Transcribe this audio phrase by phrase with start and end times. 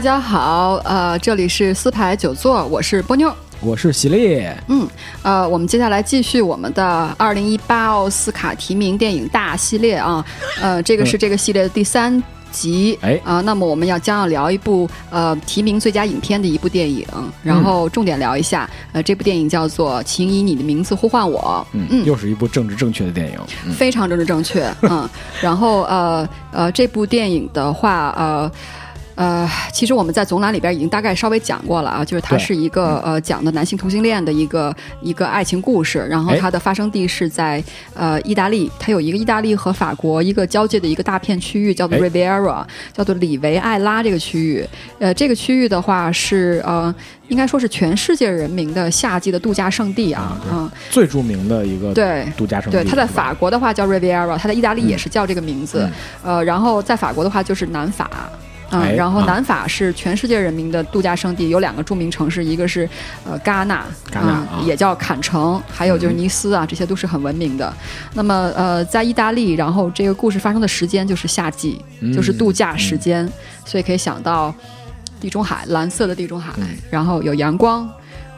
[0.00, 4.88] 大家好，呃，这里是四排九座，我是波妞，我是喜力，嗯，
[5.20, 10.24] 呃，我们接下来继续我们的二零一八奥斯卡提名电影大系列啊，
[10.58, 12.10] 呃，这个是 这个系列的第三
[12.50, 13.20] 集，哎。
[13.26, 17.06] 啊、那么我们要将要聊一部呃提名最佳影片的一部电影，
[17.42, 25.06] 然后重点聊一下，呃，这部电影叫做《请以你的名字呼唤我》，嗯，又是一部政治正确的电影，嗯，非常政治正确，嗯，
[25.42, 28.50] 然后呃呃，这部电影的话，呃。
[29.20, 42.64] 呃，其实我们在总览里边已经大概稍微讲过了啊，就是它是一个呃讲的男性同性恋的一个一个爱情故事，然后哎它的发生地是在呃意大利，它有一个意大利和法国一个交界的一个大片区域，叫做哎 Riviera，
[42.94, 44.66] 叫做里维埃拉这个区域。
[44.98, 46.94] 呃，这个区域的话是呃，
[47.28, 52.26] 应该说是全世界人民的夏季的度假胜地啊，嗯，最著名的一个对。
[52.38, 55.86] 度假胜地，对，它在法国的话叫 Riviera，它在意大利也是叫这个名字。
[56.24, 58.08] 呃，然后在法国的话就是南法。
[58.70, 62.88] 嗯，哎然后啊南法是全世界人民的度假胜地，有两个著名城市，一个是
[63.24, 67.72] 呃戛纳，戛纳嗯啊也叫坎城，还有就是尼斯啊，这些都是很文明的。
[68.14, 73.28] 那么呃，在意大利，然后这个故事发生的时间就是夏季，嗯就是度假时间，
[73.64, 74.54] 所以可以想到
[75.20, 77.88] 地中海，蓝色的地中海，嗯然后有阳光。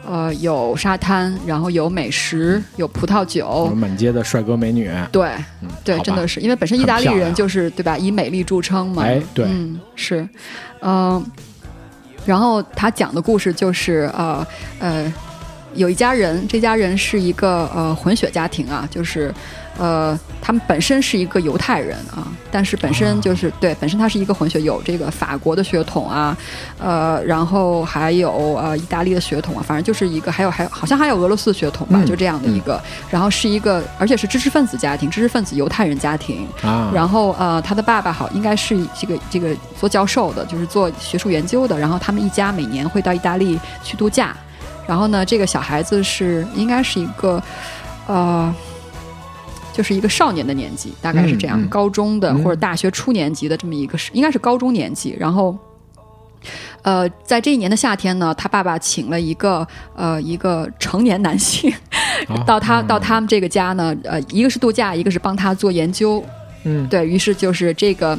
[0.05, 5.29] 呃，有沙滩，然后有美食，有葡萄酒，有满街的帅哥美女，对，
[5.61, 9.05] 嗯，对，真的是，因为本身意大利人就是对吧，以美丽著称嘛。
[9.05, 9.47] 哎对。
[9.49, 10.29] 嗯，是，
[10.81, 11.25] 嗯、
[12.27, 14.47] 然后他讲的故事就是呃
[14.81, 15.13] 呃，
[15.75, 19.33] 有一家人，这家人是一个呃混血家庭啊，就是。
[19.79, 26.37] 呃，他们本身是一个犹太人啊，但是本身就是、对，本身他是一个混血，有这个法国的血统啊，
[26.79, 32.79] 呃，然后还有呃意大利的血统啊，反正就是一个，还有还有好像还有俄罗斯的血统吧，嗯就这样的一个，
[33.11, 41.79] 然后是一个，而且是知识分子家庭，知识分子犹太人家庭，啊，然后呃，他的爸爸好应该是这个这个做教授的，就是做学术研究的。
[41.79, 44.37] 然后他们一家每年会到意大利去度假。
[44.87, 47.43] 然后呢，这个小孩子是应该是一个
[48.07, 48.55] 呃，
[49.73, 55.17] 就是一个少年的年纪，大概是这样，嗯嗯高中的嗯或者大学初年级的这么一个，应该是高中年纪。
[55.19, 55.57] 然后。
[56.83, 61.73] 呃，在这一年的夏天呢，他爸爸请了一个呃一个成年男性
[62.27, 66.21] 啊 到他嗯到他们这个家呢，呃，一个是度假，一个是帮他做研究，
[66.65, 68.19] 嗯，对于是就是这个，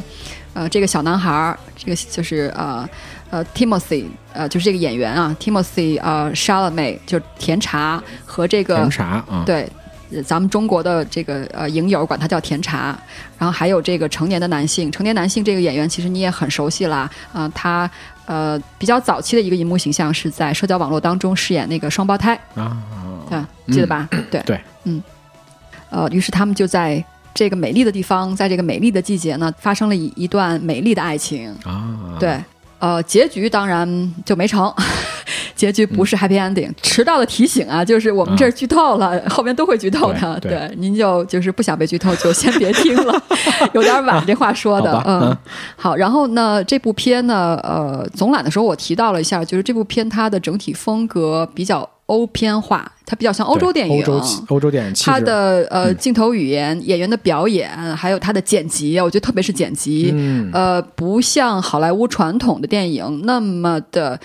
[0.54, 2.88] 呃，这个小男孩儿，这个就是呃
[3.34, 9.68] 呃 Timothy，呃，就是这个演员啊，Timothy 呃 Chalamet，就是甜茶和这个甜茶啊，对。
[10.16, 12.96] 呃咱们中国的这个呃影友管他叫甜茶，
[13.40, 17.90] 然后还有这个成年的男性，成年男性这个演员其实你也很熟悉啦，啊、他
[18.28, 22.78] 呃比较早期的一个荧幕形象是在社交网络当中饰演那个双胞胎，啊，
[23.28, 24.10] 对吧，记得吧？
[24.30, 25.02] 对对，嗯，
[25.90, 31.50] 呃，于是他们就在这个美丽的地方，在这个美丽的季节呢，发生了一一段美丽的爱情。
[31.64, 32.40] 啊，对，
[32.84, 34.70] 呃，结局当然就没成。
[35.56, 36.06] 结局不嗯。
[36.06, 40.38] 是 happy ending，、迟到的提醒啊，就是我们这儿剧透了，后面都会剧透的。
[40.42, 40.76] 对对。
[40.76, 43.24] 您就就是不想被剧透，就先别听了，
[43.72, 45.22] 有点晚，这话说的嗯。
[45.22, 45.38] 嗯，
[45.78, 55.98] 好，然后呢，这部片呢，呃，总览的时候我提到了一下，就是这部片它的整体风格比较欧片化，它比较像欧洲电影，欧洲欧洲电影，它的呃嗯。
[55.98, 60.50] 镜头语言、演员的表演，还有它的剪辑，我觉得特别是剪辑，嗯。
[60.54, 64.20] 呃，不像好莱坞传统的电影那么的。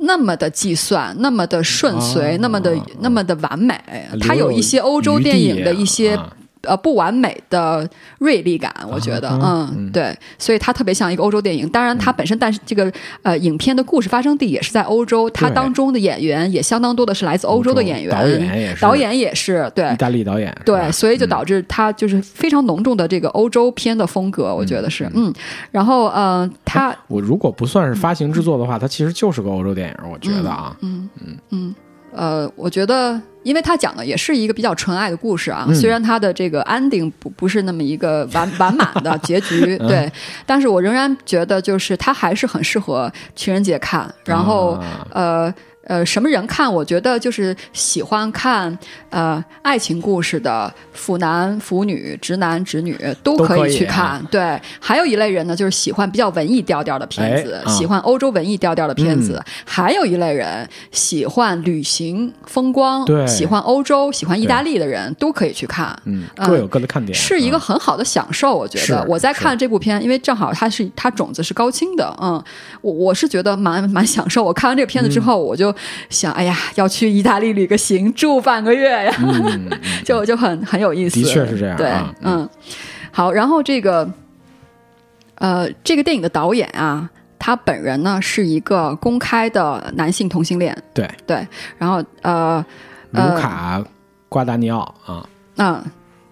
[0.00, 3.74] 那么的计算，那么的顺遂，哦那么的那么的完美，
[4.20, 6.32] 它有一些欧洲电影的一些、啊
[6.68, 11.68] 呃不完美的锐利感，我觉得，啊嗯，对，所以它特别像一个欧洲电影。
[11.70, 12.92] 当然，它本身但是这个
[13.22, 18.82] 呃影片的故事发生地也是在欧洲，它当中的演员也相当多的是来自欧洲的演员，导演也是。
[18.82, 19.92] 导演也是对。
[19.92, 19.96] 意。
[19.96, 25.32] 大利导演，对，所以就导致它就是非常浓重的这个欧洲片的风格，我觉得是，嗯，
[25.70, 30.76] 然后呃，它我如果不算是发行制作的话，它其实就是个欧洲电影，我觉得啊，
[32.12, 40.12] 呃，我觉得，因为他讲的也是一个比较纯爱的故事啊，嗯虽然他的这个 ending 不不是那么一个完完满的结局， 嗯对，
[40.46, 45.54] 但是我仍然觉得就是他还是很适合情人节看，然后、啊呃。
[45.88, 46.72] 呃，什么人看？
[46.72, 48.78] 我觉得就是喜欢看
[49.10, 54.24] 呃爱情故事的腐男腐女、直男直女都可以以去看。
[54.30, 59.34] 对，还有一类人呢，就是喜欢比较文艺调调的片子，喜欢欧洲文艺调调的片子。
[59.34, 65.96] 嗯还有一类人喜欢旅行风光，对喜欢欧洲、喜欢意大利的人都可以去看。
[66.04, 72.42] 嗯，嗯各有各的看点，是一个啊很好的享受，我觉得我在看这部片，因为正好它是它种子是高清的，嗯，
[72.82, 74.44] 我我是觉得蛮蛮享受。
[74.44, 75.74] 我看完这个片子之后，我就
[76.10, 79.68] 想，哎呀，要去意大利旅个行，住半个月呀，嗯，
[80.04, 81.16] 就就很很有意思。
[81.16, 82.48] 的确是这样对啊，嗯，
[83.10, 84.10] 好，然后这个
[85.36, 87.08] 呃，这个电影的导演啊。
[87.40, 91.46] 他本人呢是一个公开的男性同性恋，对对，
[91.78, 92.62] 然后呃
[93.12, 93.82] 卢卡
[94.28, 95.24] 瓜达尼奥啊，
[95.56, 95.82] 嗯，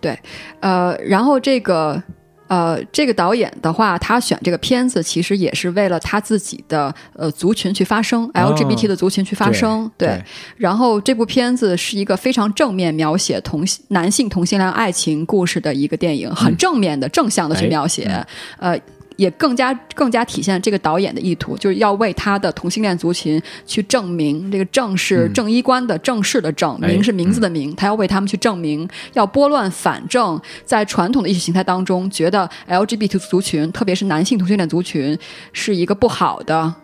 [0.00, 0.18] 对，
[0.60, 2.02] 呃，然后这个。
[2.48, 9.90] 呃，这个导演的话，他选这个片子其实也是为了他自己的呃族群去发声，LGBT 的族群去发声。
[9.98, 10.22] 对，
[10.56, 18.24] 然后这部片子是一个非常正面描写同性男性同性恋爱情故事的一个电影，很正面的、正向的去描写。
[18.58, 18.78] 呃。
[19.16, 35.18] 也更加更加体现这个导演的意图，就是要为他的同性恋族群去证明，这个“正”是正衣冠的正式的“正”，名是名字的“名”，他要为他们去证明，要拨乱反正，在传统的意识形态当中，觉得 LGBT 族群，特别是男性同性恋族群，
[35.52, 36.74] 是一个不好的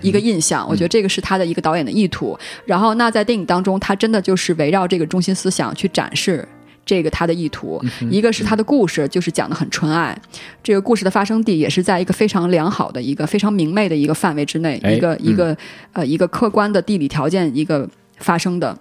[0.00, 0.66] 一个印象。
[0.68, 2.36] 我觉得这个是他的一个导演的意图。
[2.64, 6.46] 然后，那在电影当中，他真的就是围绕这个中心思想去展示。
[6.86, 10.16] 这个他的意图，一个是他的故事，就是讲的很纯爱。
[10.62, 15.56] 这个故事的发生地也是在一个非常良好的一个非常明媚的一个范围之内，一个一个
[15.92, 17.88] 呃一个客观的地理条件一个
[18.18, 18.76] 发生的。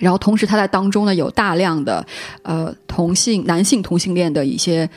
[0.00, 2.06] 然后同时他在当中呢有大量的
[2.42, 4.88] 呃同性男性同性恋的一些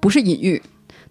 [0.00, 0.62] 不是隐喻，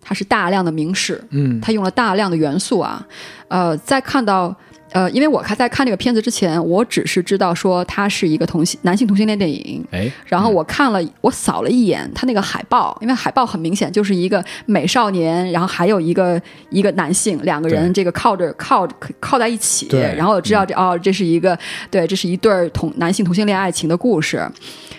[0.02, 1.24] 它是大量的明示。
[1.30, 3.06] 嗯，他用了大量的元素啊，
[3.48, 4.56] 呃，在看到。
[4.94, 9.84] 呃，因为我看在看这个片子之前，我只是知道说它是一个同性男性同性恋电影。
[9.92, 18.88] 哎，然后我看了，我扫了一眼它那个海报，因为海报很明显就是一个美少年，然后还有一个一个男性，两个人这个靠着靠
[19.20, 21.58] 靠在一起，然后我知道这哦，这是一个
[21.90, 24.48] 对，这是一对同男性同性恋爱情的故事。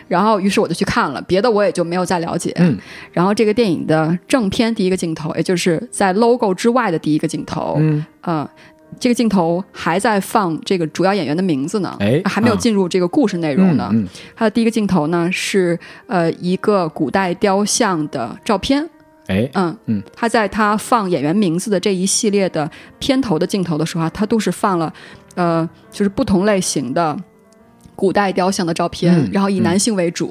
[0.07, 2.53] 然后于是我就去看了，别的我也就没有再了解。
[2.57, 2.77] 嗯，
[3.11, 8.51] 然后这个电影的正片第一个镜头，也就是在 logo 之外的第一个镜头，嗯，呃。
[8.99, 13.93] 这个镜头还在放这个主要演员的名字呢，哎，还没有进入这个故事内容呢。
[14.35, 18.89] 它的第一个镜头呢是呃一个古代雕像的照片，
[19.27, 24.93] 哎，嗯嗯，他在他放演员名字的这一系列的片头的镜头的时候啊，他都是放了
[25.35, 27.17] 呃就是不同类型的。
[27.97, 30.31] 古代雕像的照片，然后以男性为主，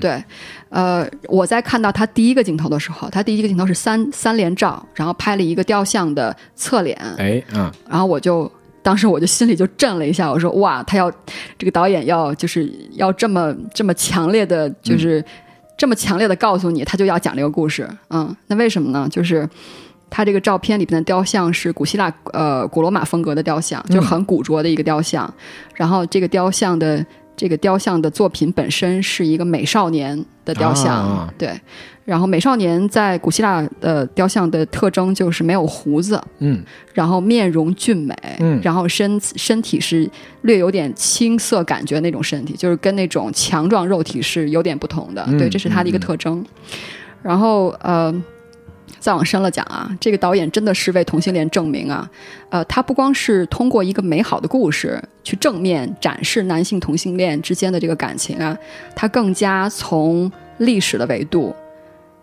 [0.00, 0.22] 对，
[0.68, 8.50] 呃，我在看到他第一个镜头的时候，他第一个镜头是三三连照，然后拍了一个雕像的侧脸，哎，嗯，然后我就
[8.82, 11.10] 当时我就心里就震了一下，我说哇，他要
[11.58, 15.24] 这个导演要就是要这么这么强烈的，就是
[15.76, 19.08] 这么强烈的告诉你，他就要讲这个故事，嗯，那为什么呢？
[19.10, 19.48] 就是。
[20.14, 25.32] 他这个照片里边的雕像是古希腊呃古罗马风格的雕像，就很古拙的一个雕像。
[25.74, 27.04] 然后这个雕像的
[27.34, 31.58] 这个雕像的作品本身是一个美少年的雕像，对。
[32.04, 36.62] 然后美少年在古希腊的雕像的特征就是没有胡子，嗯，
[36.92, 40.06] 然后面容俊美，嗯，然后身身体是
[40.42, 46.44] 略有点青涩感觉那种身体，就是跟那种强壮肉体是有点不同的，对，这是他的一个特征。
[47.22, 48.12] 然后呃。
[49.02, 52.08] 再往深了讲啊，这个导演真的是为同性恋证明啊，
[52.50, 58.56] 呃，他不光是通过一个美好的故事去正面展示男性同性恋之间的这个感情啊，
[58.94, 61.52] 他更加从历史的维度。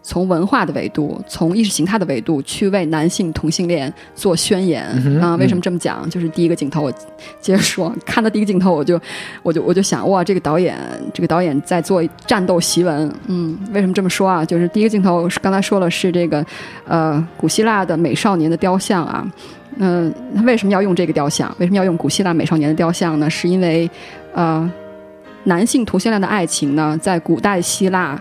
[0.10, 4.84] 从文化的维度，从意识形态的维度去为男性同性恋做宣言
[5.22, 5.36] 啊？
[5.36, 6.10] 为什么这么讲？
[6.10, 6.92] 就是第一个镜头，我
[7.40, 9.00] 接着说，看到第一个镜头，我就，
[9.44, 10.76] 我就，我就想，哇，这个导演，
[11.14, 13.14] 这个导演在做战斗檄文。
[13.28, 14.44] 嗯，为什么这么说啊？
[14.44, 16.44] 就是第一个镜头是刚才说了，是这个，
[16.88, 19.32] 呃，古希腊的美少年的雕像啊。
[19.78, 21.56] 嗯，他为什么要用这个雕像？
[21.60, 23.30] 为什么要用古希腊美少年的雕像呢？
[23.30, 23.88] 是因为，
[24.34, 24.68] 呃，
[25.44, 28.20] 男性同性恋的爱情呢，在古代希腊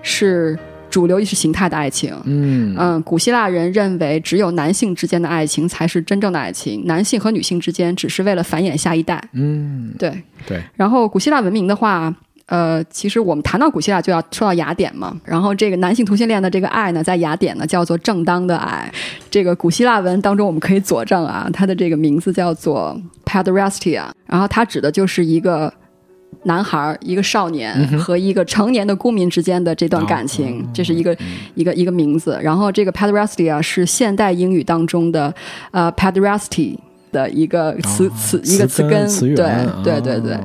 [0.00, 0.58] 是。
[0.96, 9.22] 主流意识形态的爱情，嗯嗯，古希腊人认为只有男性之间的爱情才是真正的爱情，男性和女性之间只是为了繁衍下一代。
[9.34, 10.58] 嗯，对对。
[10.74, 12.10] 然后古希腊文明的话，
[12.46, 15.14] 呃，其实我们谈到古希腊就要说到雅典嘛。
[15.22, 18.90] 然后这个男性同性恋的这个爱呢，在雅典呢叫做正当的爱。
[19.30, 25.70] 这个古希腊文当中我们可以佐证啊，它的这个名字叫做 pederastia，然后它指的就是一个。
[26.44, 31.16] 男孩一个少年和一个成年的公民之间的这段感情，这是一个
[31.54, 32.38] 一个一个名字。
[32.42, 35.34] 然后这个 pederastia 是现代英语当中的
[35.72, 36.76] 呃 pederasty
[37.10, 40.36] 的一个词词一个词根，对对对对，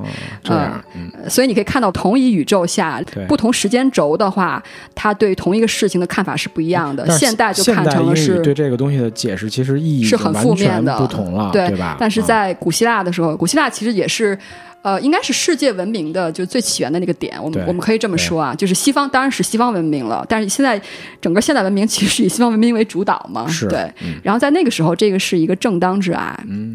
[0.49, 4.61] 嗯，所以你可以看到同一宇宙下不同时间轴的话，
[4.95, 7.07] 他对同一个事情的看法是不一样的。
[7.09, 11.97] 现代就看成了是对这个东西的解释，其实意义是很负面的，不同了，对吧？
[11.99, 14.37] 但是在古希腊的时候，古希腊其实也是。
[14.81, 20.81] 呃，应该是世界文明的就最起源的那个点，我们我们可以这么说啊，就是西方当然是西方文明了，但是现在
[21.21, 23.91] 整个现代文明 其实以西方文明为主导嘛，对。
[24.23, 26.73] 然后在那个时候，这个是一个正当之爱，嗯，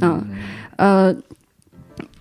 [0.76, 1.14] 呃，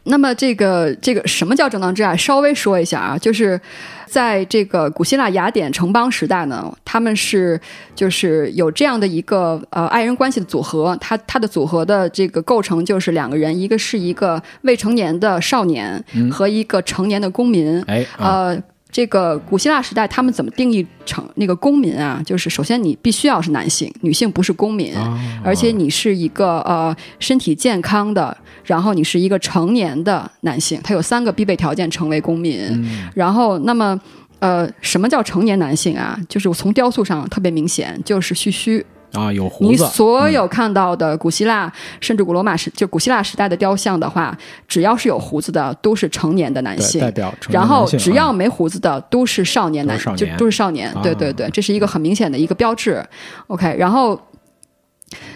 [0.05, 2.15] 那么这个这个什么叫正当之爱？
[2.15, 3.59] 稍微说一下啊，就是
[4.05, 7.59] 在这个古希腊雅典城邦时代呢，他们是
[7.95, 18.63] 就是有这样的一个呃爱人关系的组合，它它的组合的这个构成就是两个人，一个是一个未成年的少年和一个成年的公民，哎啊，呃。
[18.95, 22.21] 这个古希腊时代，他们怎么定义成那个公民啊？
[22.25, 32.57] 就是首先你必须要是男性，女性不是公民，哦而且你是一个呃身体健康的，然后你是一个成年的男性，他有三个必备条件成为公民。
[32.69, 33.99] 嗯然后，那么
[34.39, 36.17] 呃，什么叫成年男性啊？
[36.29, 38.85] 就是我从雕塑上特别明显，就是须须。
[39.15, 47.01] 啊，有胡子你，所有看到的古希腊、甚至古罗马时，就古希腊时代的雕像的话，只要是有胡子的，都是成年的男性。
[47.01, 53.03] 代表成年然后男性啊只要没胡子的都是少年男，就都是少年对对对，这是一个很明显的一个标志。
[53.47, 54.19] OK，然后。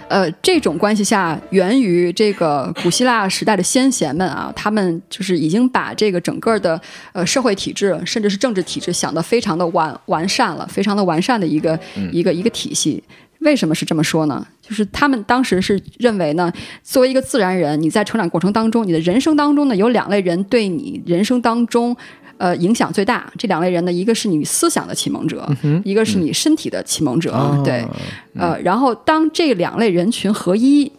[0.07, 6.81] 呃，这种关系下，源于这个古希腊时代的先贤们啊，他们就是已经把这个整个的
[7.13, 11.79] 呃社会体制，甚至是政治体制想得非常的完完善了，非常的完善的一个、
[12.11, 13.01] 一个一个体系。
[13.39, 14.45] 为什么是这么说呢？
[14.61, 16.51] 就是他们当时是认为呢，
[16.83, 21.95] 作为一个自然人，你在成长过程当中，你的人生当中呢，有两类人对你人生当中。
[22.37, 25.45] 呃，影响最大这两类人呢，一个是你思想的启蒙者，
[25.83, 27.33] 一个是你身体的启蒙者。
[27.33, 27.85] 啊对，
[28.33, 30.89] 呃，然后当这两类人群合一，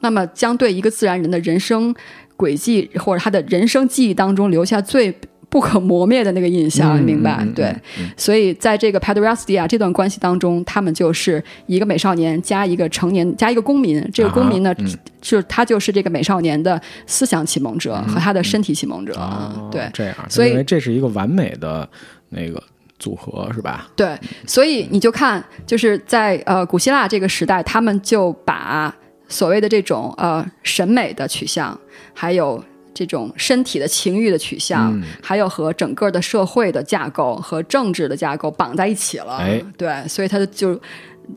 [0.00, 1.94] 那么将对一个自然人的人生
[2.36, 5.10] 轨迹或者他的人生记忆当中留下最
[5.50, 7.38] 不可磨灭的那个印象，明白？
[7.40, 7.76] 嗯嗯对，
[8.16, 19.12] 所以在这个 Paderastia 这段关系当中，他们就是一个美少年加一个成年加一个公民，这个公民呢，啊嗯是他就是这个美少年的思想启蒙者和他的身体启蒙者。
[19.14, 21.86] 哦对，这样，所以这是一个完美的
[22.28, 22.62] 那个
[22.98, 23.88] 组合，是吧？
[23.96, 24.16] 对，
[24.46, 28.94] 所以你就看，就是在呃古希腊这个时代，他们就把
[29.28, 31.78] 所谓的这种呃审美的取向，
[32.14, 35.02] 还有这种身体的情欲的取向，嗯。
[35.22, 39.36] 还有和整个的社会的架构和政治的架构绑在一起了。
[39.36, 39.62] 哎。
[39.76, 40.80] 对，所以它就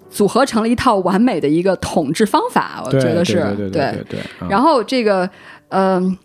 [0.10, 4.20] 组合成了一套完美的一个统治方法，我觉得是对对对对。
[4.50, 5.30] 然后这个，
[5.70, 6.18] 嗯、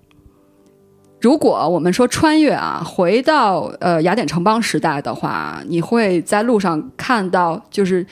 [1.20, 8.06] 如果我们说穿越啊，回到呃雅典城邦时代的话，你会在路上看到，就是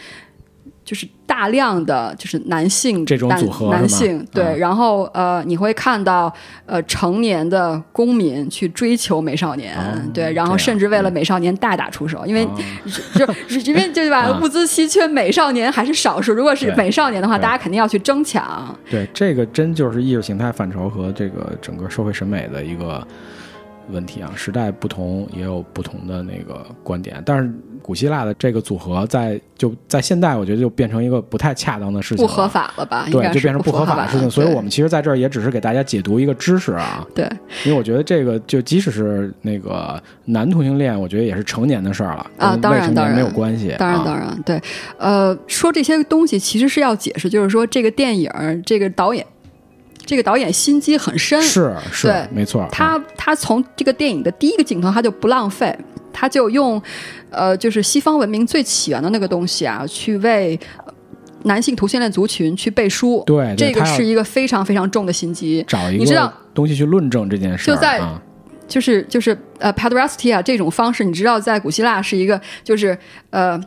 [0.87, 6.33] 就是大量的就是男性这种男组合男性对，啊然后呃你会看到
[6.65, 9.83] 呃成年的公民去追求美少年，哦
[10.15, 12.51] 对，然后甚至为了美少年大打出手，因为哦
[13.15, 14.21] 就因为对吧？
[14.21, 16.33] 啊物资稀缺，美少年还是少数。
[16.33, 18.73] 如果是美少年的话，大家肯定要去争抢。
[18.89, 23.05] 对，这个真就是意识形态范畴和这个整个社会审美的一个
[23.91, 24.33] 问题啊。
[24.35, 27.23] 时代不同，也有不同的那个观点。
[27.27, 27.53] 但是
[27.83, 32.47] 古希腊的这个组合在就在现代，我觉得就变成一个不太恰当的事情，不合。
[32.47, 33.05] 法了吧？
[33.07, 37.29] 应对，该就是变成不合合法的事情，所以我们其实在这儿也只是给大家解读一个知识啊，对
[37.65, 44.63] 因为我觉得这个就即使是那个男同性恋，我觉得也是成年的事儿了，啊当然当然没有关系，当然，啊当然，对，
[44.97, 48.31] 呃，说这些东西其实是要解释，就是说这个电影，
[48.65, 49.27] 这个导演，
[50.07, 55.77] 这个导演心机很深，是是对没错，他他从这个电影的第一个镜头他就不浪费，
[56.13, 56.81] 他就用，
[57.31, 60.95] 呃，就是西方文明最起源的那个东西啊，去为呃
[61.43, 68.23] 男性同性恋族群去背书，对对这个是一个非常非常重的心机，找一你知道个东西去论证这件事儿，就在啊
[68.69, 72.97] 就是就是呃 pederastia 这种方式，你知道在古希腊是一个就是
[73.31, 73.61] 呃。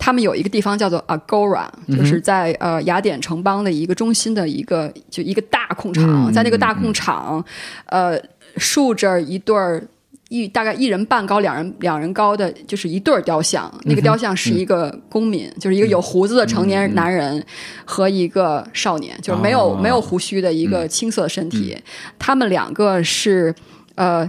[0.00, 7.44] 他们有一个地方叫做 Agora，就是在呃雅典城邦的一个中心的一个就一个大空场，嗯在那个大空场，
[7.84, 8.18] 呃，
[8.56, 9.86] 竖着一对儿
[10.30, 13.70] 一大概一人半高、两人两人高的，就是一对儿雕像。
[13.84, 17.44] 那个雕像是一个公民，就是一个有胡子的成年男人
[17.84, 21.76] 和一个少年，就是没有、哦没有胡须的一个青色身体。
[22.18, 23.54] 他们两个是
[23.96, 24.28] 呃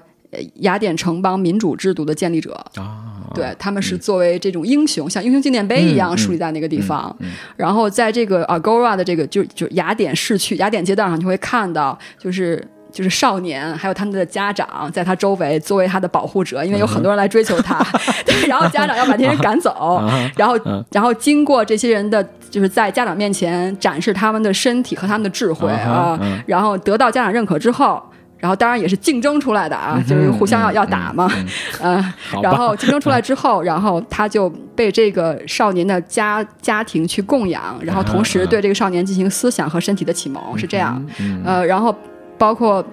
[0.56, 2.54] 雅典城邦民主制度的建立者。
[2.76, 7.16] 啊，对，他们是作为这种英雄，像英雄纪念碑一样树立在那个地方。
[7.56, 12.68] 然后在这个 Agora 的这个就就雅典市区、雅典街道上，你会看到就是。
[12.94, 17.82] 就是少年，还有他们的家长，在他周围作为他的保护者，因为有很多人来追求他，
[18.28, 28.04] 对，然后家长要把这些人赶走， 啊然后嗯，然后经过这些人的，就是在家长面前展示他们的身体和他们的智慧啊然后得到家长认可之后，
[28.42, 31.32] 然后当然也是竞争出来的啊，就是互相要要打嘛，
[31.82, 32.04] 嗯，
[32.42, 41.02] 然后竞争出来之后，然后他就被这个少年的家家庭去供养，然后同时对这个少年进行思想和身体的启蒙，是这样。
[41.20, 41.96] 嗯呃，然后
[42.38, 42.84] 包括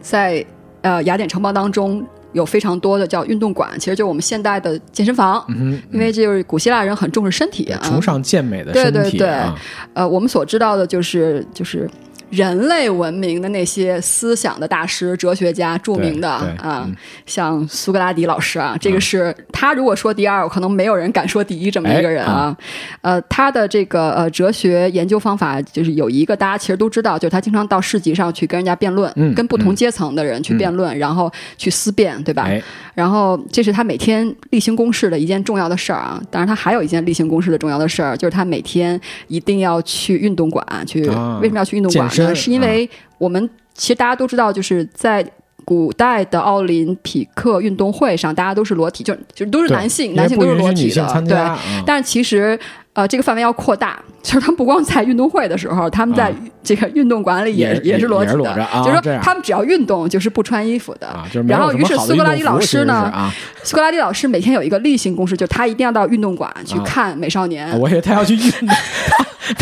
[0.00, 0.44] 在
[0.82, 9.54] 呃雅典城邦当中有非常多的叫运动馆，其实就是我们现代的健身房，嗯因为就是古希腊人很重视身体啊，崇尚健美的对身对对体啊，
[9.94, 11.88] 呃，我们所知道的就是就是
[12.34, 22.56] 人类文明的那些思想的大师、哲学家，著名的啊嗯，像苏格拉底老师啊，这个是他如果说第二，可能没有人敢说第一这么一个人啊。
[23.02, 32.44] 呃，他的这个呃哲学研究方法就是有一个大家其实都知道，就是他经常到市集上去跟人家辩论，嗯跟不同阶层的人去辩论，然后去思辨，对吧？
[32.44, 32.62] 哎，
[32.94, 36.20] 然后这是他每天例行公事的一件重要的事儿啊。
[36.30, 41.08] 当然，他还有一件例行公事的重要的事儿，就是他每天一定要去运动馆去。
[41.08, 42.34] 啊为什么要去运动馆呢？
[42.34, 42.88] 是因为
[43.18, 45.24] 我们其实大家都知道，就是在。
[45.64, 51.36] 古代的奥林匹克运动会上，大家都是裸体，就就都是男性，男性都是裸体的，对。
[51.36, 51.82] 嗯。
[51.86, 52.58] 但是其实，
[52.92, 61.08] 呃，这个范围要扩大， 就是他们不光在运动会的时候，他们在啊这个运动馆里也、也也是裸体的，是啊就是说他们只要运动就是不穿衣服的。
[61.46, 67.78] 然后，于是苏格拉底老师呢，啊，苏格拉底老师每天有一个例行公事，就是他一定要到运动馆去啊看美少年。
[67.78, 68.50] 我以为他要去运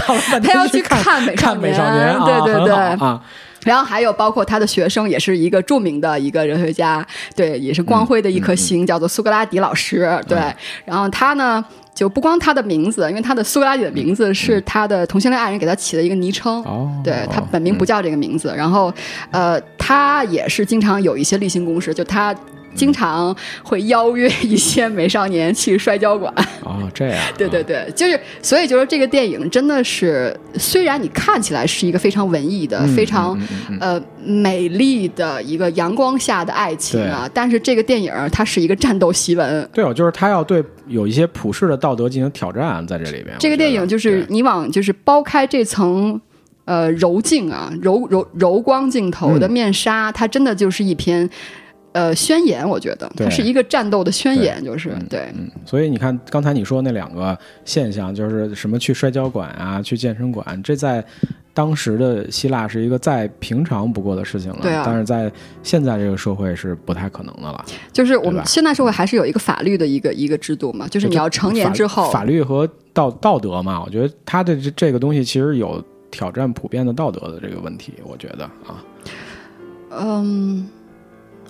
[0.07, 1.03] 动， 他要去看
[1.35, 2.17] 看美少年。
[2.21, 2.75] 对对对。
[2.75, 3.21] 啊，
[3.64, 10.21] 然后还有包括他的学生，也是一个著名的一个哲学家，对，也是光辉的一颗嗯星，叫做苏格拉底老师。
[10.26, 10.38] 对，
[10.85, 11.64] 然后他呢，
[11.95, 16.62] 就不光他的名字，因为他的苏格拉底的名字是他的同性恋爱人给他起的一个昵称。
[16.64, 18.92] 哦，对他本名不叫这个名字，然后，
[19.31, 22.35] 呃，他也是经常有一些例行公事，就他
[22.75, 26.33] 经常会邀约一些美少年去摔跤馆。
[26.62, 33.38] 哦，这样，对对对，就是所以就是这个电影真的是，虽然你看起来是一个非常文艺的、嗯非常、
[33.81, 39.69] 呃美丽的一个阳光下的爱情啊，但是这个电影它是一个战斗檄文。
[39.73, 43.35] 对哦，就是他要对有一些普世的道德进行挑战，在这里边。
[43.38, 46.21] 这个电影就是你往就是剥开这层。
[46.64, 51.29] 呃，柔镜啊，柔柔柔光镜头的面纱，它真的就是一篇
[51.93, 55.31] 呃宣言，我觉得它是一个战斗的宣言，就是对。
[55.35, 61.05] 嗯，所以你看，刚才你说那两个现象，就是什么去摔跤馆啊，去健身馆，这在
[61.55, 64.59] 当时的希腊是一个再平常不过的事情了。
[64.63, 65.31] 对啊但是在
[65.63, 67.65] 现在这个社会是不太可能的了。
[67.93, 78.83] 就是我们现代社会还是有一个法律的一个一个制度嘛，就是你要成年之后，法法律和道道德嘛，我觉得他的这这个东西其实有挑战普遍的道德的这个问题，我觉得啊，
[79.90, 80.66] 嗯，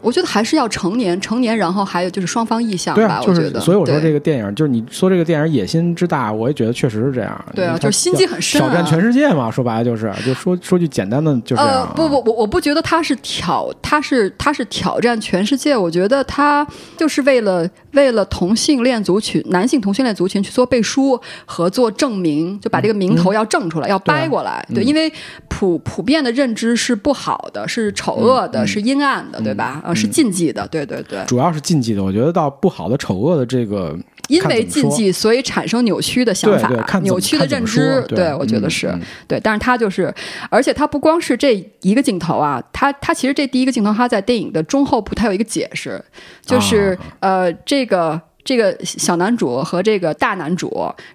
[0.03, 3.61] 我觉得还是要成年，成年，然后还有就是双方意向吧，对啊，就是我觉得。
[3.61, 7.45] 所以我说这个电影，就是你说这个电影野心之大，我也觉得确实是这样。
[7.55, 15.77] 对啊，就是心机很深、啊，挑战全世界嘛，说白了就是，就说说句简单的，就这样啊。，呃不不不，我不觉得他是挑，他是他是挑战全世界。
[15.77, 24.67] 我觉得他就是为了为了同性恋族群、男性同性恋族群去做背书和做证明，就把这个名头要正出来，要掰过来。
[24.75, 25.13] 对，因为
[25.49, 29.83] 普普遍的认知是不好的，是丑恶的，是阴暗的，对吧？
[29.93, 31.25] 呃，是禁忌的，对对对。
[31.27, 33.97] 主要是禁忌的，我觉得到不好的、丑恶的这个，
[34.29, 38.93] 因为禁忌，所以产生扭曲的想法扭曲的认知对我觉得是、
[39.29, 39.39] 对。
[39.41, 40.13] 但是他就是，
[40.51, 46.03] 而且他不光是这一个镜头啊，他他其实这第一个镜头，他在电影的中后部，他有一个解释，
[46.45, 48.21] 就是、啊呃，这个。
[48.45, 50.69] 这个小男主和这个大男主，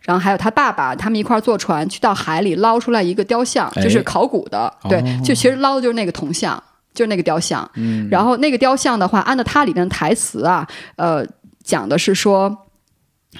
[0.03, 6.63] 然后还有他爸爸，他们一块儿坐船去到海里捞出来一个雕像，哎就是考古的，对哦，就其实捞的就是那个铜像，
[6.97, 7.69] 就是那个雕像。
[7.75, 11.25] 嗯然后那个雕像的话，按照它里面的台词啊，呃，
[11.63, 12.65] 讲的是说。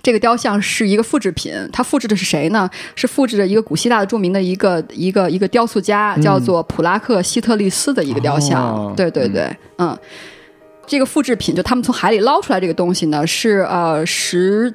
[0.04, 2.70] 这个雕像是一个复制品，它复制的是谁呢？
[2.93, 8.62] 是复制的一个古希腊的著名的一个一个一个雕塑家，叫做普拉克希特利斯的一个雕像。
[8.62, 9.98] 哦对对对，嗯
[10.86, 14.72] 这个复制品就他们从海里捞出来这个东西呢，是呃十。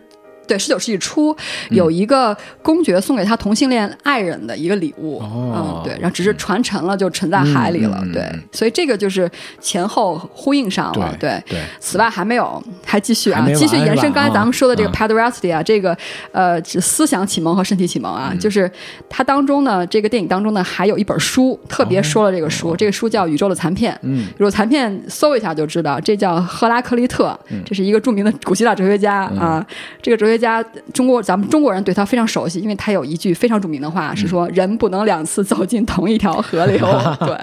[0.47, 1.35] 对，十九世纪初
[1.71, 5.53] 有一个公爵送给他同性恋爱人的一个礼物，哦。
[5.55, 14.93] 嗯，对，然后只是传沉了，就沉在海里了，对所以这个就是前后呼应上了，对，对，此外还没有，还继续啊继续延伸刚才咱们说的这个啊。
[14.93, 15.97] Pederasty 啊，这个
[16.33, 18.17] 呃思想启蒙和身体启蒙嗯。
[18.17, 18.71] 啊，就是
[19.09, 24.27] 它当中呢，这个电影当中呢还有一本书特别说了这个书，这个书叫《宇宙的残片》，哦嗯。
[24.37, 27.63] 宇宙残片搜一下就知道，这叫赫拉克利特，嗯。
[27.65, 29.65] 这是一个著名的古希腊哲学家啊。
[30.01, 36.79] 这个哲学家，中国咱们中国人对他非常熟悉，因为他有一句非常著名的话嗯是说：“人不能两次走进同一条河流。
[37.21, 37.37] ”对，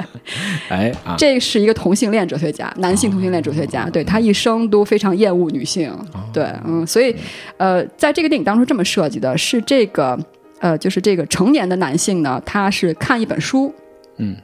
[0.70, 5.92] 哎啊，这是一个同性恋哲学家，男性同性恋哲学家，对他一生都非常厌恶女性，
[6.34, 7.16] 对，嗯，所以，
[7.58, 10.18] 呃，在这个电影当中这么设计的是这个，
[10.60, 13.74] 呃，就是这个成年的男性呢，他是看一本书，
[14.18, 14.36] 嗯，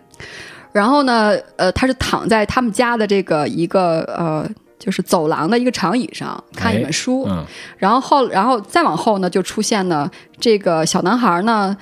[0.72, 4.50] 然后呢，呃，他是躺在他们家的这个一个呃。
[4.78, 7.44] 就是走廊的一个长椅上看一本书，嗯
[7.78, 10.10] 然后后，然后再往后呢，就出现了
[10.40, 11.76] 这个小男孩呢，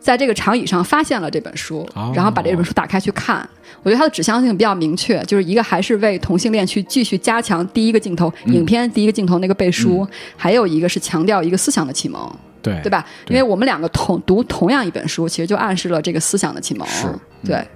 [0.00, 3.48] 在这个长椅上发现了这本书，哦然后把这本书打开去看。
[3.82, 10.06] 我觉得它的指向性比较明确，就是一个还是为同性恋去继续加强第一个镜头，嗯影片第一个镜头那个背书，
[10.36, 12.30] 还有一个是强调一个思想的启蒙。
[12.60, 13.06] 对对吧？
[13.24, 16.86] 对因为我们两个同读同样一本书，其实就暗示了这个思想的启蒙。
[16.88, 17.68] 是嗯对。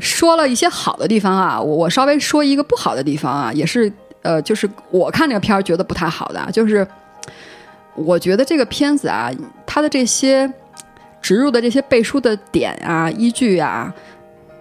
[0.00, 6.86] 说了一些好的地方啊，我我稍微说一个不好的地方啊，也是呃，就是我看这个片儿觉得不太好的啊，就是
[7.94, 9.30] 我觉得这个片子啊，
[9.66, 10.50] 它的这些
[11.20, 13.92] 植入的这些背书的点啊、依据啊，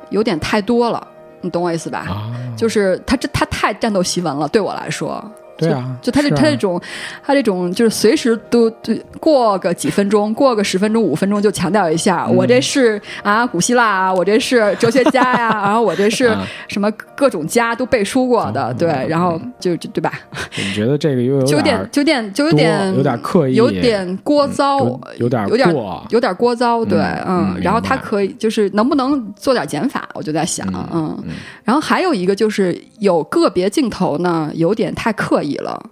[0.09, 1.07] 有点太多了，
[1.41, 1.99] 你懂我意思吧？
[1.99, 5.23] 啊，就是它这它太战斗檄文了，对我来说。
[5.57, 6.35] 对啊，就他这啊。
[6.35, 6.81] 他这种，
[7.25, 12.35] 他这种就是随时都都过个几分钟，过个十分钟、五分钟就强调一下，嗯。
[12.35, 16.45] 我这是啊古希腊啊，我这是哲学家呀、 然后我这是啊。
[16.67, 20.11] 什么各种家都背书过的，嗯对，嗯然后就就对吧？
[20.57, 31.15] 你觉得这个又有点有点就有多点有点刻意，有点聒噪有，有点有点过，有点聒噪，对，嗯嗯然后他可以就是能不能做点减法，我就在想，嗯
[31.63, 35.89] 然后还有一个就是有个别镜头呢，有点太刻意了。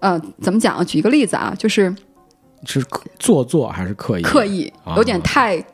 [0.00, 0.84] 呃，怎么讲啊？
[0.84, 1.94] 举一个例子啊，就是
[2.64, 2.84] 是
[3.18, 4.22] 做作还是刻意？
[4.22, 5.64] 刻意，啊有点太，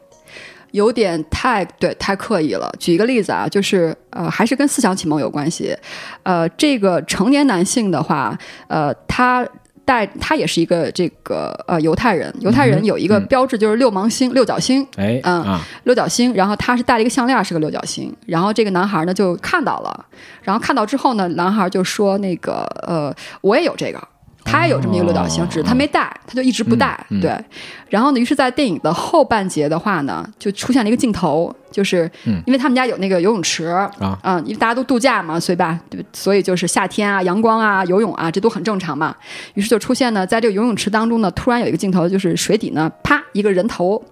[0.70, 2.72] 有点太对，太刻意了。
[2.78, 5.76] 举一个例子啊，就是呃，还是跟思想启蒙有关系。
[6.22, 9.46] 呃，这个成年男性的话，呃，他
[9.84, 14.86] 带他也是一个这个呃犹太人，犹太人有一个嗯标志就是六芒星、六角星。
[14.96, 18.14] 哎嗯啊，六角星，然后他是戴了一个项链，是个六角星。
[18.26, 20.06] 然后这个男孩呢就看到了，
[20.42, 24.00] 然后看到之后呢，男孩就说：“那个呃，我也有这个。”
[24.44, 26.98] 他也有这么一个六角星，哦只是他没戴，他就一直不戴。
[27.10, 27.44] 嗯嗯对，
[27.88, 33.90] 然后呢，于是，在电影的后半节的话呢，就出现了一个镜头，就是嗯因为他们家有那个游泳池啊
[34.22, 39.14] 嗯，因为大家都度假嘛，所以吧，对所以就是夏天啊、阳光啊、游泳啊，这都很正常嘛。
[39.54, 44.02] 于是就出现呢，在这个游泳池当中呢，突然有一个镜头，就是水底呢，啪，一个人头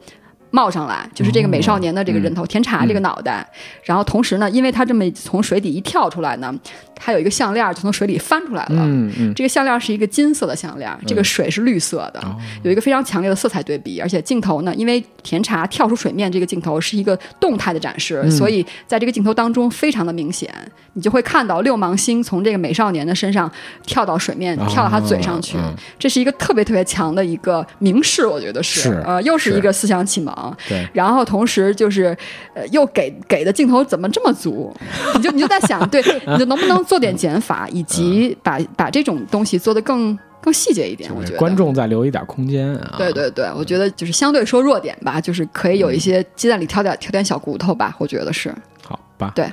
[0.50, 3.46] 冒上来，就是这个美少年的这个人头，甜茶这个脑袋。
[3.84, 6.52] 然后同时呢，因为他这么从水底一跳出来呢，
[6.94, 8.76] 他有一个项链就从水里翻出来了。
[8.80, 12.36] 嗯嗯，这个项链是一个金色的项链，这个水是绿色的，哦。
[12.62, 18.30] 有一个非常强烈的色彩对比，而且镜头呢，因为甜茶跳出水面这个镜头是一个动态的展示，嗯。
[18.30, 20.52] 所以在这个镜头当中非常的明显，
[20.94, 23.50] 你就会看到六芒星从这个美少年的身上
[23.86, 25.72] 跳到水面，哦跳到他嘴上去，嗯。
[25.98, 29.58] 这是一个特别特别强的一个明示，我觉得是，是呃，又是是。
[29.58, 30.34] 一个思想启蒙。
[30.68, 32.16] 对，然后同时就是，
[32.54, 34.72] 呃，又给给的镜头怎么这么足？
[35.16, 41.10] 你就你就在想，对， 你就能不能做点减法，以及把把这种东西做得更更细节一点？
[41.14, 42.94] 我觉得观众再留一点空间啊。
[42.98, 48.54] 对对对，我觉得就是相对说弱点吧，就是可以有一些鸡蛋里挑点挑点小骨头吧，我觉得是。
[48.82, 49.46] 好吧，对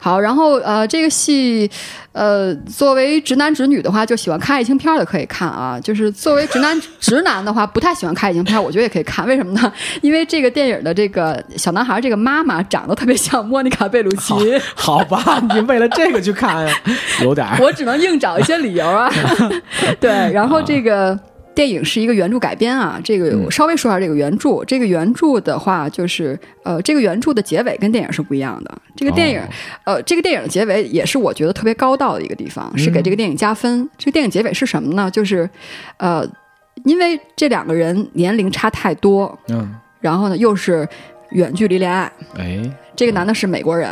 [0.00, 1.70] 好，然后呃，这个戏，
[2.12, 5.78] 呃，作为直男直女的话，就喜欢看爱情片儿的可以看啊。
[5.78, 9.26] 就是作为直男直男的话，不太喜欢看爱情片儿，我觉得也可以看。
[9.26, 9.70] 为什么呢？
[10.00, 14.34] 因为这个电影的这个小男孩这个妈妈长得特别像莫妮卡贝鲁奇，
[14.74, 16.74] 好吧，你为了这个去看呀，
[17.22, 19.12] 有点儿 我只能硬找一些理由啊。
[20.00, 21.18] 对，然后这个。
[21.54, 24.64] 电影是一个原著改编啊，这个我稍微说一下这个原著。
[24.64, 28.78] 这个原著的话，就是呃，这个原著的结尾跟电影是不一样的。
[28.96, 33.88] 这个电影，哦呃，这个电影的结尾也是我觉得特别高道的一个地方，是给这个电影加分。
[33.98, 35.10] 这个电影结尾是什么呢？
[35.10, 35.48] 就是
[35.98, 36.26] 呃，
[36.84, 40.88] 因为这两个人年龄差太多，嗯，然后呢又是
[41.30, 42.62] 远距离恋爱，哎，
[42.94, 43.90] 这个男的是美国人。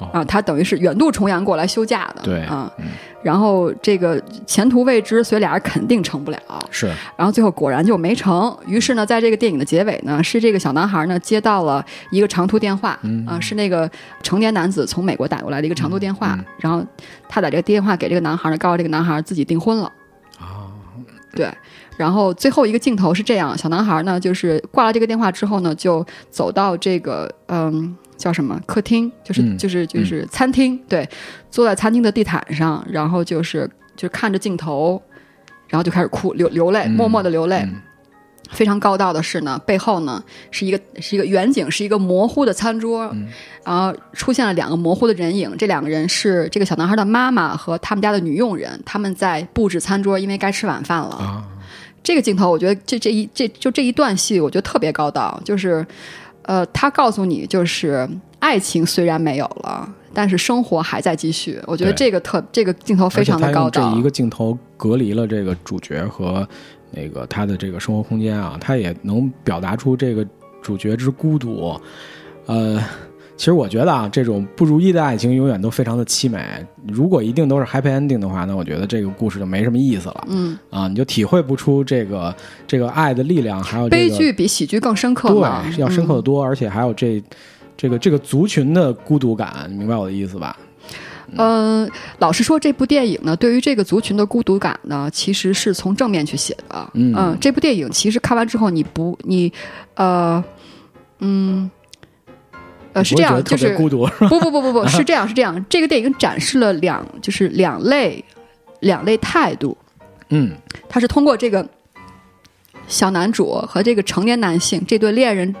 [0.00, 2.86] 哦啊，他等于是远渡重洋过来休假的，对啊，嗯
[3.24, 6.38] 然后这个前途未知，所以俩人肯定成不了。
[6.70, 8.54] 是然后最后果然就没成。
[8.66, 13.90] 于是呢，在这个电影的结尾呢，是这个小男孩呢接到了一个长途电话，嗯啊，是那个
[14.22, 16.84] 成年男子从美国打过来的一个长途电话，嗯然后
[17.26, 19.90] 他打这个电话给这个男孩呢，告诉这个男孩自己订婚了。
[20.38, 20.68] 啊，
[21.34, 21.50] 对，
[21.96, 31.08] 然后最后一个镜头是这样：小男孩呢，就是挂了这个电话之后呢，就走到这个嗯叫什么客厅，就是、嗯就是就是餐厅，对，
[31.50, 35.00] 坐在餐厅的地毯上，然后就是就看着镜头，
[35.68, 37.58] 然后就开始哭流流泪，嗯默默的流泪。
[37.64, 37.80] 嗯
[38.50, 43.26] 非常高道的是呢，背后呢是一个是一个远景，是一个模糊的餐桌，嗯
[43.64, 51.16] 然后出现了两个模糊的人影，这两个人是这个小男孩的妈妈和他们家的女佣人，他们在布置餐桌，因为该吃晚饭了。
[51.16, 51.42] 啊，
[52.02, 55.84] 这个镜头，我觉得这这一这就这一段戏，我觉得特别高道，就是，
[56.44, 61.60] 呃，他告诉你，就是爱情虽然没有了，但是生活还在继续。
[61.66, 64.02] 我觉得这个特这个镜头非常的高道而且他用这一。
[64.02, 66.46] 个镜头隔离了这个主角和
[66.90, 70.26] 那个他的这个生活空间啊，他也能表达出这个
[70.62, 71.78] 主角之孤独。
[72.46, 72.78] 呃，
[73.36, 76.40] 其实我觉得啊，这种不如意的爱情永远都非常的凄美。
[76.86, 80.24] 如果一定都是 happy ending 的话，那我觉得这个故事就没什么意思了。
[80.28, 82.34] 嗯，啊，你就体会不出这个
[82.66, 87.22] 这个爱的力量，还有、这个、悲剧比喜剧更深刻嘛，对，要深刻嗯的多，而且还有这
[87.76, 90.56] 这个这个族群的孤独感，你明白我的意思吧？
[91.36, 96.88] 嗯，老实说，这部电影呢，对于这个族群的孤独感呢，其实是从正面去写的。
[96.92, 99.52] 嗯这部电影其实看完之后，你不，你，
[99.94, 100.44] 呃，
[101.18, 101.68] 嗯，
[102.94, 105.62] 呃，是这样，就是孤独，不不不不不 是这样，是这样。
[105.68, 108.24] 这个电影展示了两，就是两类
[108.80, 109.76] 两类态度。
[110.30, 110.52] 嗯
[110.88, 111.68] 他是通过这个
[112.88, 115.54] 小男主和这个成年男性这对恋人，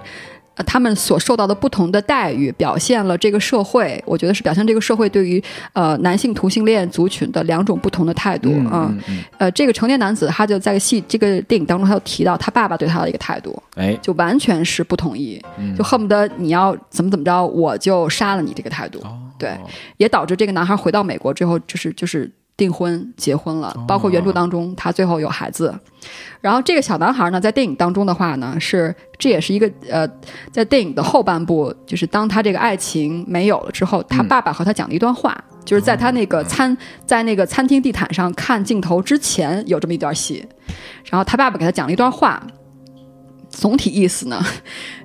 [0.56, 8.88] 呃，他们所受到的不同的待遇，表现了这个社会，我觉得是表现这个社会对于呃男性同性恋族群的两种不同的态度嗯啊。
[8.90, 18.98] 嗯嗯，呃，这个成年男子他就在戏这个电影当中，他就提到他爸爸对他的一个态度，哎，就完全是不同意，嗯就恨不得你要怎么怎么着，我就杀了你这个态度。
[19.00, 19.52] 哦对
[19.96, 25.74] 也导致这个男孩回到美国之后，就是就是订婚结婚了，包括原著当中他最后有孩子。
[26.40, 30.06] 然后这个小男孩呢，在电影当中的话呢，是这也是一个呃，
[30.52, 40.46] 在电影的后半部，就是当他这个爱情没有了之后，他爸爸和他讲了一段话，就是在他那个餐在那个餐厅地毯上看镜头之前有这么一段戏，
[41.10, 42.40] 然后他爸爸给他讲了一段话，
[43.48, 44.44] 总体意思呢。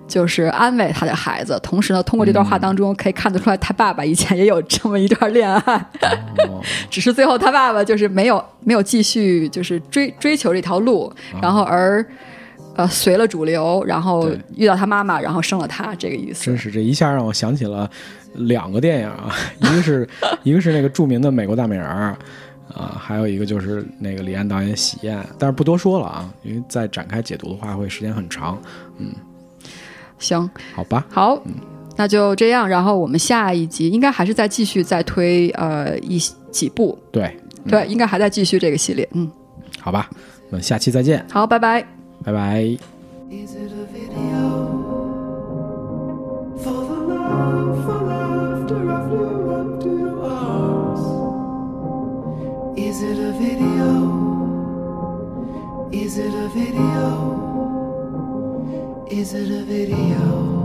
[0.10, 5.76] 就是安慰他的孩子，同时呢，通过这段话当中可以看得出来，他爸爸以前也有这么一段恋爱，
[6.50, 6.60] 哦。
[6.90, 12.06] 只是最后他爸爸就是没有没有继续就是追追求这条路，然后而
[12.76, 16.46] 呃随了主流，然后遇到他妈妈，然后生了他，这个意思。
[16.46, 16.58] 真。
[16.58, 17.90] 是这一下让我想起了
[18.34, 20.10] 两个电影啊， 一个是
[20.44, 22.18] 一个是那个著名的美国大美人儿
[22.74, 28.60] 啊，还有一个就是那个李安导演《喜宴》，但是不多说了啊，因为再展开解读的话会时间很长，
[30.20, 31.06] 行，好吧？
[31.10, 31.42] 好，
[31.96, 32.68] 那就这样。
[32.68, 36.20] 然后我们下一集应该还是再继续再推呃一
[36.52, 37.36] 几部，对，
[37.68, 39.08] 对，应该还在继续这个系列。
[39.14, 39.30] 嗯，
[39.80, 40.10] 好吧，
[40.50, 41.86] 我们下期再见，好，拜拜。
[42.24, 42.78] 拜拜。
[43.32, 44.60] Is it a video
[46.58, 51.04] for the love, for laughter I flew up to your arms?
[52.76, 53.88] Is it a video?
[55.92, 57.59] Is it a video?
[59.10, 60.59] Is it a video?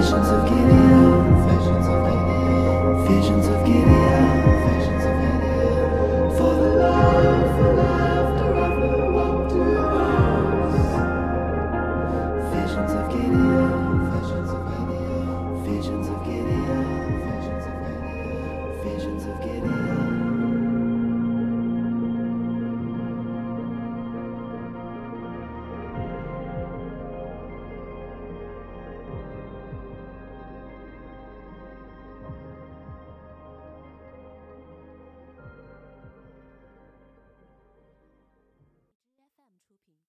[0.00, 1.24] Visions of Gideon,
[3.06, 4.09] visions of Gideon,